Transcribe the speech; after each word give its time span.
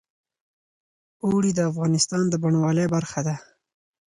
اوړي 1.25 1.51
د 1.55 1.59
افغانستان 1.71 2.23
د 2.29 2.33
بڼوالۍ 2.43 2.85
برخه 2.95 3.19
ده. 3.27 3.35